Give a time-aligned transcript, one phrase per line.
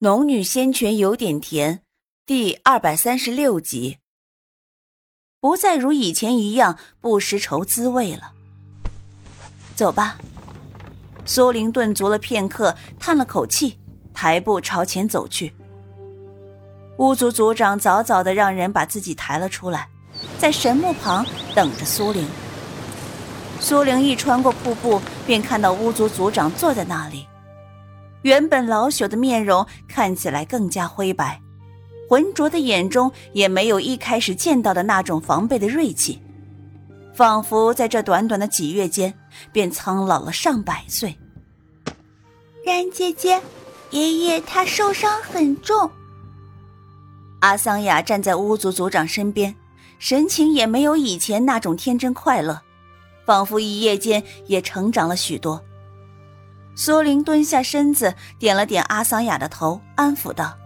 [0.00, 1.82] 农女仙泉有点甜，
[2.24, 3.98] 第二百三十六集。
[5.40, 8.30] 不再如以前一样不识愁滋味了。
[9.74, 10.16] 走吧。
[11.24, 13.76] 苏灵顿足了片刻，叹了口气，
[14.14, 15.52] 抬步朝前走去。
[16.98, 19.88] 巫族族长早早的让人把自己抬了出来，
[20.38, 21.26] 在神木旁
[21.56, 22.24] 等着苏灵。
[23.58, 27.26] 苏灵一穿过瀑布，便看到巫族族长坐在那里。
[28.28, 31.40] 原本老朽的面容看起来更加灰白，
[32.06, 36.20] 浑浊的眼中也没有一开始见到的那种防备的锐气，
[37.14, 39.14] 仿佛在这短短的几月间
[39.50, 41.16] 便苍老了上百岁。
[42.66, 43.40] 然姐姐，
[43.92, 45.90] 爷爷他受伤很重。
[47.40, 49.54] 阿桑雅站在巫族族长身边，
[49.98, 52.60] 神情也没有以前那种天真快乐，
[53.24, 55.58] 仿佛一夜间也成长了许多。
[56.80, 60.56] 苏玲蹲下身子，点了点阿桑雅的头，安抚道：“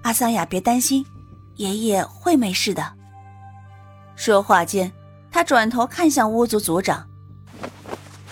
[0.00, 1.04] 阿桑雅，别担心，
[1.56, 2.94] 爷爷会没事的。”
[4.16, 4.90] 说话间，
[5.30, 7.06] 他转头看向巫族族长：“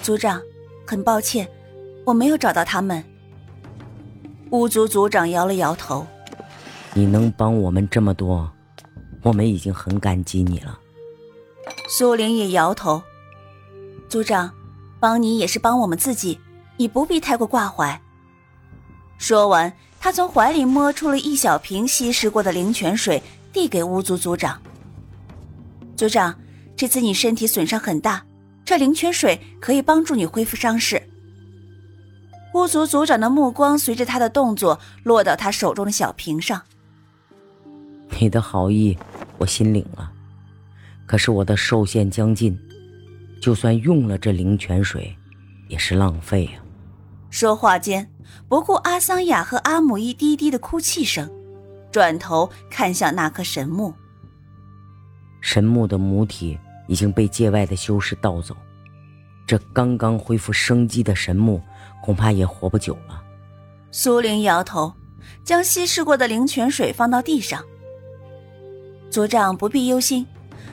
[0.01, 0.41] 族长，
[0.87, 1.47] 很抱歉，
[2.07, 3.05] 我没有找到他们。”
[4.49, 6.07] 巫族族长摇了摇头
[6.97, 8.51] ：“你能帮我们这么多，
[9.21, 10.79] 我们已经很感激你了。”
[11.87, 13.03] 苏玲也摇头
[14.09, 14.51] ：“族长，
[14.99, 16.41] 帮你也是帮我们自己。”
[16.77, 18.01] 你不必太过挂怀。
[19.19, 24.61] 说完，他从怀里摸出了一小瓶稀释过的灵泉水，递给巫族族长。
[25.97, 26.39] 族长，
[26.77, 28.23] 这次你身体损伤很大，
[28.65, 31.03] 这灵泉水可以帮助你恢复伤势。
[32.53, 36.63] 巫族族长的目光随着他的动作落到他手中的小瓶上。
[38.19, 38.97] 你的好意，
[39.39, 40.13] 我心领了。
[41.07, 42.59] 可是我的寿限将近，
[43.41, 45.17] 就算用了这灵泉水，
[45.69, 46.53] 也是浪费呀。
[47.37, 48.11] 说话间，
[48.49, 51.31] 不顾阿桑雅和阿姆一滴滴的哭泣声，
[51.93, 53.93] 转头看向那棵神木。
[55.43, 58.57] 神木的母体已经被界外的修士盗走，
[59.47, 61.61] 这刚刚恢复生机的神木，
[62.03, 63.23] 恐怕也活不久了。
[63.91, 64.95] 苏玲摇头，
[65.45, 67.63] 将稀释过的灵泉水放到地上。
[69.11, 70.27] 族长不必忧心，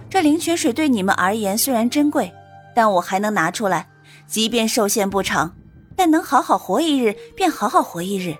[0.09, 2.31] 这灵泉水对你们而言虽然珍贵，
[2.73, 3.89] 但我还能拿出来，
[4.25, 5.53] 即便寿限不长。
[5.95, 8.35] 但能好好活一日，便好好活一日。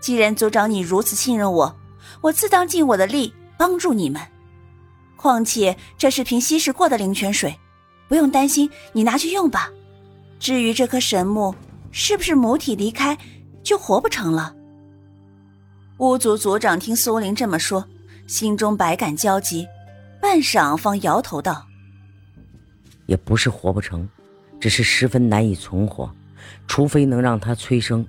[0.00, 1.76] 既然族长你如此信任我，
[2.20, 4.20] 我自当尽我的力帮助你们。
[5.16, 7.58] 况且这是瓶稀释过的灵泉水，
[8.08, 9.70] 不用担心，你拿去用吧。
[10.38, 11.54] 至于这棵神木，
[11.90, 13.16] 是不是母体离开
[13.62, 14.54] 就活不成了？
[15.98, 17.84] 巫族族长听苏灵这么说，
[18.26, 19.66] 心中百感交集，
[20.20, 21.66] 半晌方摇头道
[23.06, 24.06] ：“也不是活不成，
[24.60, 26.14] 只是十分难以存活。”
[26.66, 28.06] 除非能让它催生，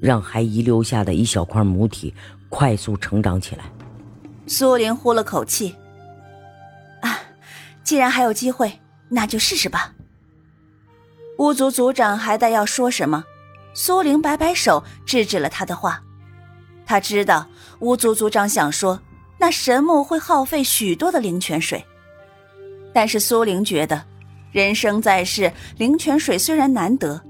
[0.00, 2.14] 让还遗留下的一小块母体
[2.48, 3.64] 快速成长起来。
[4.46, 5.74] 苏玲呼了口气
[7.02, 7.18] ：“啊，
[7.84, 9.94] 既然还有机会，那就试试吧。”
[11.38, 13.24] 巫族族长还待要说什么，
[13.74, 16.02] 苏玲摆摆手制止了他的话。
[16.84, 17.48] 他知道
[17.80, 19.00] 巫族族长想说
[19.38, 21.84] 那神木会耗费许多的灵泉水，
[22.92, 24.04] 但是苏玲觉得。
[24.52, 27.20] 人生在世，灵泉水虽然难得，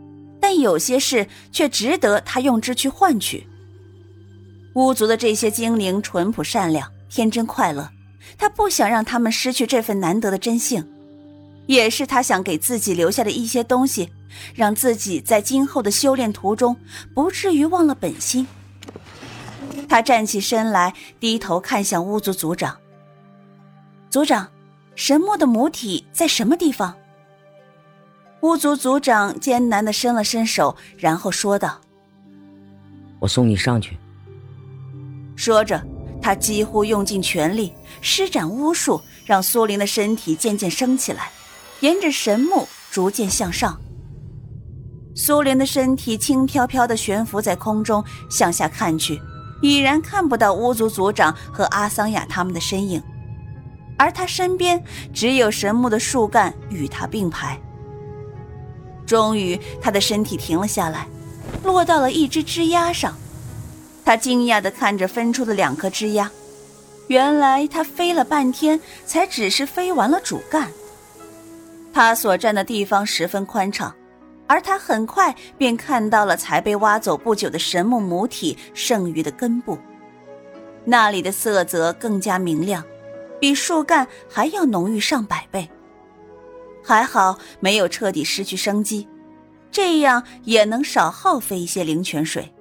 [0.40, 3.46] 但有些事却值得他用之去换取。
[4.74, 7.88] 巫族的这些精灵淳朴善良、天真快乐，
[8.36, 10.84] 他不想让他们失去这份难得的真性，
[11.66, 14.10] 也是他想给自己留下的一些东西，
[14.54, 16.76] 让自己在今后的修炼途中
[17.14, 18.46] 不至于忘了本心。
[19.88, 22.76] 他站起身来，低头看向巫族族长
[24.10, 24.48] ：“族长，
[24.96, 26.96] 神木的母体在什么地方？”
[28.42, 31.80] 巫族族长艰难的伸了伸手，然后说道
[33.20, 33.96] ：“我送你上去。”
[35.36, 35.80] 说着，
[36.20, 41.30] 他几乎用尽全力施展巫术，让苏林的身体渐渐升起来，
[41.80, 43.80] 沿着神木逐渐向上。
[45.14, 49.22] 苏林的身体轻飘飘的悬浮在空中，向下看去，
[49.60, 53.00] 已然看不到巫族族长和阿桑雅他们的身影，
[53.96, 57.56] 而他身边只有神木的树干与他并排。
[59.06, 61.06] 终于，他的身体停了下来，
[61.64, 63.14] 落到了一只枝丫上。
[64.04, 66.30] 他惊讶地看着分出的两颗枝丫，
[67.08, 70.70] 原来他飞了半天，才只是飞完了主干。
[71.92, 73.94] 他所站的地方十分宽敞，
[74.46, 79.78] 而他很快便看到了才被挖走不久的神木母体剩余的根部，
[80.84, 82.82] 那里的色泽更加明亮，
[83.38, 85.70] 比树干还要浓郁上百倍。
[86.82, 89.08] 还好没有彻底失去生机，
[89.70, 92.52] 这样也能少耗费一些灵泉水。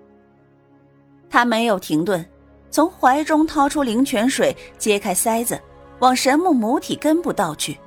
[1.29, 2.25] 他没有停顿，
[2.69, 5.59] 从怀中掏出灵泉水，揭开塞子，
[5.99, 7.77] 往神木母体根部倒去。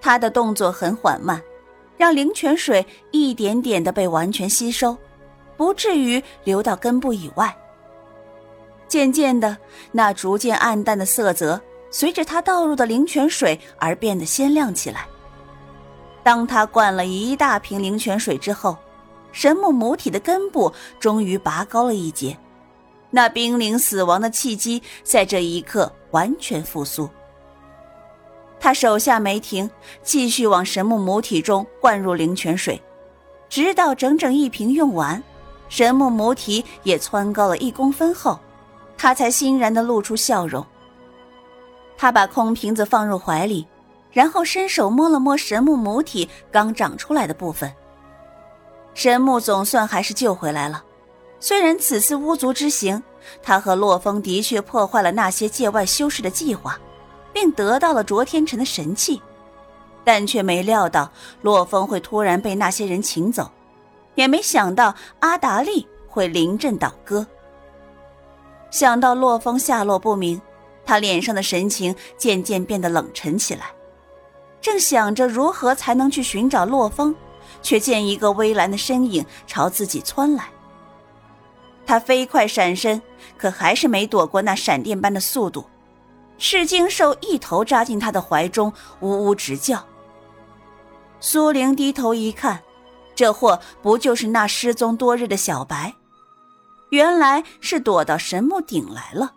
[0.00, 1.40] 他的动作很缓慢，
[1.96, 4.96] 让灵泉水一点点的被完全吸收，
[5.56, 7.56] 不至于流到根部以外。
[8.88, 9.56] 渐渐的，
[9.92, 11.60] 那逐渐暗淡的色泽
[11.90, 15.06] 随着他倒入的灵泉水而变得鲜亮起来。
[16.22, 18.76] 当他灌了一大瓶灵泉水之后，
[19.32, 22.36] 神木母体的根部终于拔高了一截，
[23.10, 27.08] 那濒临死亡的契机在这一刻完全复苏。
[28.60, 29.68] 他手下没停，
[30.02, 32.80] 继续往神木母体中灌入灵泉水，
[33.48, 35.20] 直到整整一瓶用完，
[35.68, 38.38] 神木母体也蹿高了一公分后，
[38.96, 40.64] 他才欣然地露出笑容。
[41.96, 43.66] 他把空瓶子放入怀里。
[44.12, 47.72] 然后伸手摸了摸神木母体刚长出来的部分，
[48.94, 50.84] 神木总算还是救回来了。
[51.40, 53.02] 虽然此次巫族之行，
[53.42, 56.78] 他和洛风的确破坏了那些界外修士的计划，
[57.32, 59.20] 并得到了卓天辰的神器，
[60.04, 61.10] 但却没料到
[61.40, 63.50] 洛风会突然被那些人请走，
[64.14, 67.26] 也没想到阿达利会临阵倒戈。
[68.70, 70.40] 想到洛风下落不明，
[70.84, 73.72] 他脸上的神情渐渐变得冷沉起来。
[74.62, 77.14] 正想着如何才能去寻找洛风，
[77.60, 80.48] 却见一个微蓝的身影朝自己窜来。
[81.84, 83.02] 他飞快闪身，
[83.36, 85.66] 可还是没躲过那闪电般的速度。
[86.38, 89.84] 赤金兽一头扎进他的怀中，呜呜直叫。
[91.20, 92.60] 苏玲低头一看，
[93.14, 95.92] 这货不就是那失踪多日的小白？
[96.90, 99.32] 原来是躲到神木顶来了。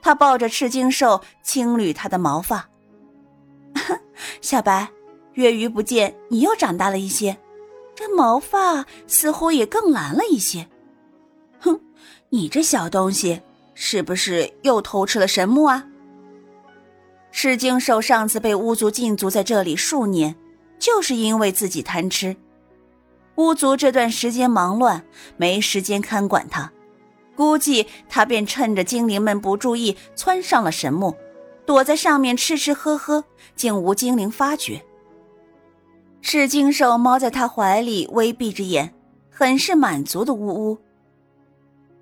[0.00, 2.68] 他抱着赤金兽，轻捋他的毛发。
[4.40, 4.88] 小白，
[5.34, 7.36] 月余不见，你又长大了一些，
[7.94, 10.68] 这毛发似乎也更蓝了一些。
[11.60, 11.80] 哼，
[12.30, 13.40] 你这小东西
[13.74, 15.86] 是不是又偷吃了神木啊？
[17.30, 20.34] 赤金兽上次被巫族禁足在这里数年，
[20.78, 22.36] 就是因为自己贪吃。
[23.36, 25.04] 巫族这段时间忙乱，
[25.36, 26.72] 没时间看管他，
[27.36, 31.14] 估计他便趁着精灵们不注意，窜上了神木。
[31.68, 33.22] 躲在上面吃吃喝喝，
[33.54, 34.82] 竟无精灵发觉。
[36.22, 38.94] 赤金兽猫在他怀里，微闭着眼，
[39.30, 40.78] 很是满足的呜呜。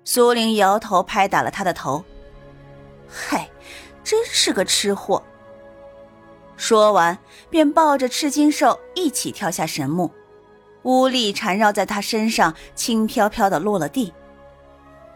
[0.05, 2.01] 苏玲摇头，拍打了他的头
[3.11, 3.49] ：“嗨，
[4.05, 5.21] 真是个吃货。”
[6.55, 7.17] 说完，
[7.49, 10.09] 便抱着赤金兽一起跳下神木，
[10.83, 14.13] 巫力缠绕在他身上，轻飘飘的落了地。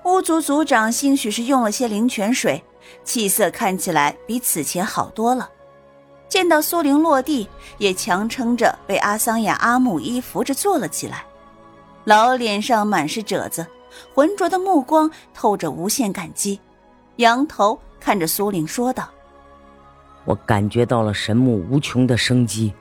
[0.04, 2.62] 巫族族长兴许是用了些灵泉水。
[3.04, 5.50] 气色看起来比此前好多了。
[6.30, 11.26] 见到苏玲落地，也强撑着被阿桑雅、阿木依扶着坐了起来，
[12.06, 13.68] 老脸上满是褶子，
[14.14, 16.60] 浑浊的目光透着无限感激，
[17.18, 19.10] 仰头看着苏玲说道
[20.24, 22.74] ：“我感觉到了神木无穷的生机，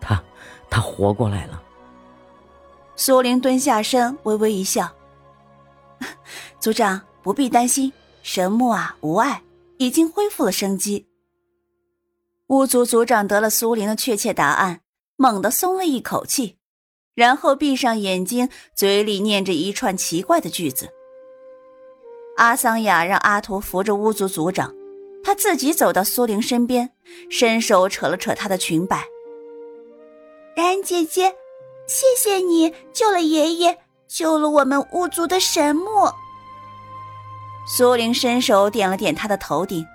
[0.00, 0.20] 他，
[0.68, 1.62] 他活过来了。”
[2.96, 4.90] 苏玲蹲下身，微微一笑
[6.58, 7.92] ：“族长不必担心，
[8.24, 9.40] 神木啊无碍。”
[9.78, 11.06] 已经恢复了生机。
[12.48, 14.80] 巫族族长得了苏玲的确切答案，
[15.16, 16.58] 猛地松了一口气，
[17.14, 20.88] 然后闭上眼睛，嘴里念着一串奇怪的句子。
[22.36, 24.74] 阿桑雅让阿图扶着巫族族长，
[25.24, 26.92] 他自己走到苏玲身边，
[27.30, 29.04] 伸手扯了扯她的裙摆。
[30.54, 31.34] 然姐姐，
[31.88, 35.86] 谢谢你救了爷爷，救了我们巫族的神木。
[37.66, 39.86] 苏玲伸手点了点他的头顶。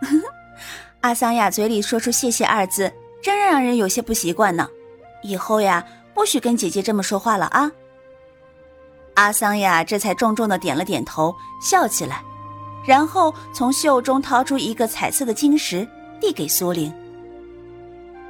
[1.02, 4.68] 阿桑雅嘴里说出“谢谢”二字，真让人有些不习惯呢。
[5.22, 7.70] 以后呀，不许跟姐姐这么说话了啊！
[9.14, 12.22] 阿桑雅这才重重的点了点头，笑起来，
[12.86, 15.86] 然后从袖中掏出一个彩色的晶石，
[16.20, 16.92] 递给苏玲。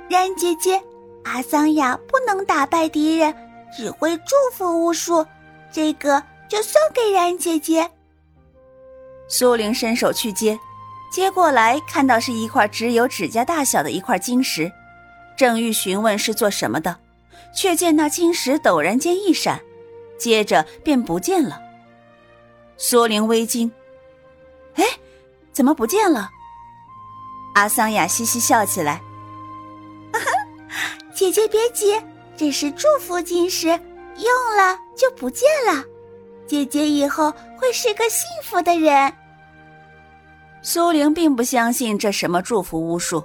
[0.08, 0.82] 然姐姐，
[1.24, 3.34] 阿桑雅不能打败敌人，
[3.76, 5.26] 只会祝福巫术，
[5.70, 7.90] 这个就送给然姐姐。
[9.32, 10.60] 苏玲伸手去接，
[11.10, 14.70] 接过来看到是一块只有指甲大小的一块晶石，
[15.38, 16.98] 正欲询问是做什么的，
[17.56, 19.62] 却见那晶石陡然间一闪，
[20.18, 21.58] 接着便不见了。
[22.76, 23.72] 苏玲微惊
[24.76, 24.84] ：“哎，
[25.50, 26.28] 怎么不见了？”
[27.56, 29.00] 阿桑雅嘻嘻笑起来
[31.14, 31.98] ：“姐姐别急，
[32.36, 35.82] 这是祝福晶石，用了就不见了。
[36.46, 39.10] 姐姐以后会是个幸福的人。”
[40.62, 43.22] 苏玲并不相信这什么祝福巫术，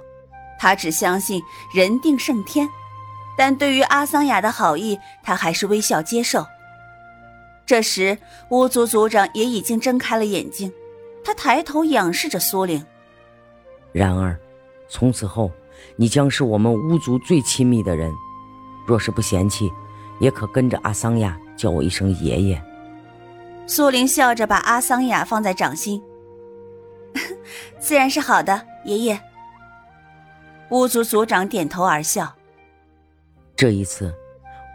[0.58, 1.40] 她只相信
[1.72, 2.68] 人定胜天。
[3.36, 6.44] 但对于阿桑雅的好意，她还是微笑接受。
[7.64, 8.18] 这时，
[8.50, 10.72] 巫族族长也已经睁开了眼睛，
[11.22, 12.84] 他抬头仰视着苏玲。
[13.92, 14.36] 然而，
[14.88, 15.50] 从此后，
[15.94, 18.10] 你将是我们巫族最亲密的人。
[18.86, 19.70] 若是不嫌弃，
[20.18, 22.62] 也可跟着阿桑雅叫我一声爷爷。
[23.66, 26.02] 苏玲笑着把阿桑雅放在掌心，
[27.78, 29.20] 自然是好的，爷爷。
[30.70, 32.34] 巫族族长点头而笑。
[33.56, 34.14] 这一次，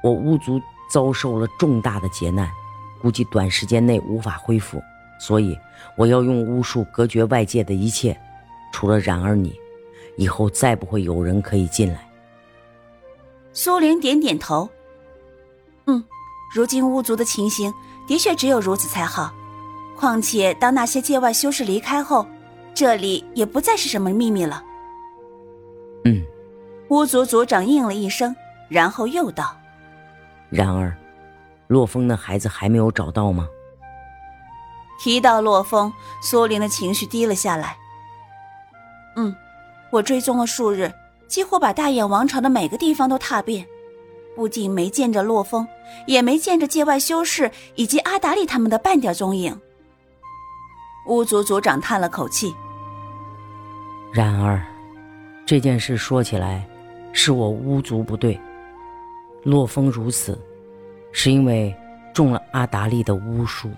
[0.03, 0.61] 我巫族
[0.91, 2.49] 遭受了重大的劫难。
[3.01, 4.81] 估计短时间内无法恢复，
[5.19, 5.59] 所以
[5.97, 8.17] 我要用巫术隔绝外界的一切，
[8.71, 9.53] 除了然儿你，
[10.15, 12.09] 以后再不会有人可以进来。
[13.51, 14.69] 苏玲点点头，
[15.85, 16.01] 嗯，
[16.55, 17.73] 如今巫族的情形
[18.07, 19.33] 的确只有如此才好。
[19.97, 22.25] 况且当那些界外修士离开后，
[22.73, 24.63] 这里也不再是什么秘密了。
[26.05, 26.21] 嗯，
[26.89, 28.35] 巫族族长应了一声，
[28.69, 29.55] 然后又道
[30.49, 30.95] ：“然而。”
[31.67, 33.47] 洛风那孩子还没有找到吗？
[34.99, 37.75] 提到洛风，苏玲的情绪低了下来。
[39.15, 39.33] 嗯，
[39.89, 40.91] 我追踪了数日，
[41.27, 43.65] 几乎把大眼王朝的每个地方都踏遍，
[44.35, 45.67] 不仅没见着洛风，
[46.05, 49.59] 也没见着界外修士以及阿达利他们的半点踪影。
[51.07, 52.53] 巫族族长叹了口气。
[54.13, 54.61] 然而，
[55.45, 56.65] 这件事说起来，
[57.11, 58.39] 是我巫族不对。
[59.43, 60.39] 洛风如此。
[61.15, 61.71] 是因为
[62.11, 63.69] 中了阿达利的巫术。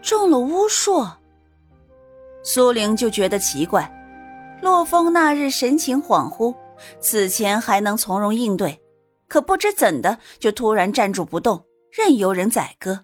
[0.00, 1.04] 中了巫术，
[2.44, 3.92] 苏玲就觉得奇怪。
[4.62, 6.54] 洛风那日神情恍惚，
[7.00, 8.80] 此前还能从容应对，
[9.26, 13.00] 可不知怎的就突然站住不动，任由人宰割。